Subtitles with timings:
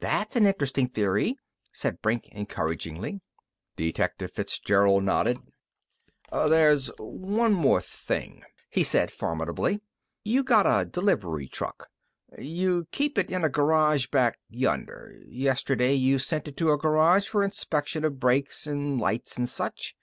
[0.00, 1.38] "That's an interesting theory,"
[1.72, 3.22] said Brink encouragingly.
[3.74, 5.38] Detective Fitzgerald nodded.
[6.30, 9.80] "There's one thing more," he said formidably.
[10.24, 11.88] "You got a delivery truck.
[12.38, 15.18] You keep it in a garage back yonder.
[15.26, 19.96] Yesterday you sent it to a garage for inspection of brakes an' lights an' such."